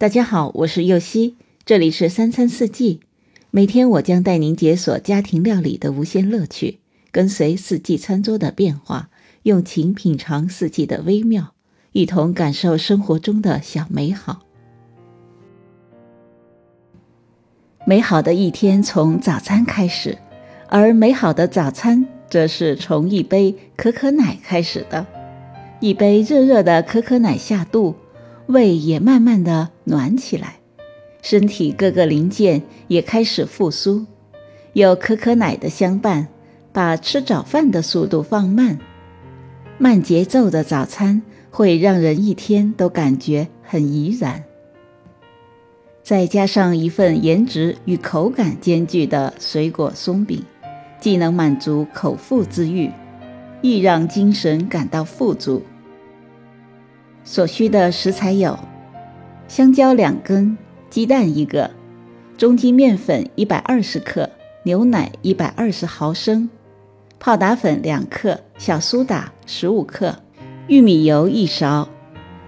[0.00, 3.00] 大家好，我是右希，这里是三餐四季。
[3.50, 6.78] 每天我将带您解锁家庭料理的无限乐趣，
[7.10, 9.10] 跟随四季餐桌的变化，
[9.42, 11.52] 用情品尝四季的微妙，
[11.90, 14.42] 一同感受生活中的小美好。
[17.84, 20.16] 美好的一天从早餐开始，
[20.68, 25.04] 而美好的早餐则是从一杯可可奶开始的。
[25.80, 27.96] 一杯热热的可可奶下肚。
[28.48, 30.56] 胃也慢慢的暖起来，
[31.20, 34.06] 身体各个零件也开始复苏。
[34.72, 36.28] 有可可奶的相伴，
[36.72, 38.78] 把吃早饭的速度放慢。
[39.76, 41.20] 慢节奏的早餐
[41.50, 44.42] 会让人一天都感觉很怡然。
[46.02, 50.42] 再加上一份颜值与口感兼具的水果松饼，
[50.98, 52.90] 既能满足口腹之欲，
[53.60, 55.62] 亦让精神感到富足。
[57.30, 58.58] 所需的食材有：
[59.48, 60.56] 香蕉两根、
[60.88, 61.70] 鸡蛋一个、
[62.38, 64.30] 中筋面粉一百二十克、
[64.62, 66.48] 牛奶一百二十毫升、
[67.20, 70.16] 泡打粉两克、小苏打十五克、
[70.68, 71.86] 玉米油一勺、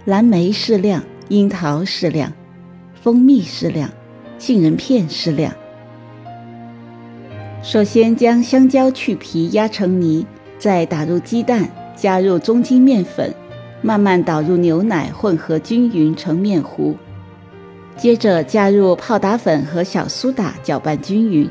[0.07, 2.33] 蓝莓适量、樱桃适量、
[3.03, 3.91] 蜂蜜适量、
[4.39, 5.53] 杏仁片适量。
[7.63, 10.25] 首先将香蕉去皮压成泥，
[10.59, 13.31] 再打入鸡蛋，加入中筋面粉。
[13.83, 16.97] 慢慢倒入牛奶，混合均匀成面糊。
[17.97, 21.49] 接着加入泡打粉和小苏打，搅拌均匀。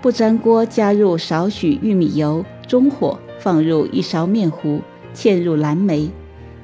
[0.00, 4.80] 不粘锅，加入少许玉米油，中火放入一勺面糊，
[5.14, 6.10] 嵌入蓝莓。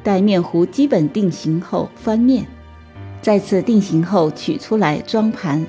[0.02, 2.46] 待面糊基本定型后翻面，
[3.22, 5.64] 再次定型后取出来装盘。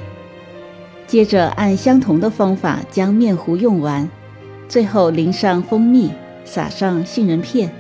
[1.08, 4.10] 接着按相同的方法将面糊用完，
[4.68, 6.12] 最后淋上蜂蜜，
[6.44, 7.72] 撒上杏仁片。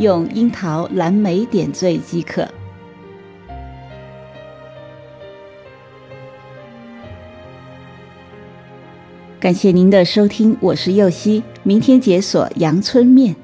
[0.00, 2.48] 用樱桃、蓝莓点缀即可。
[9.38, 13.36] 感谢您的收听，我是右希，明天解锁阳春面。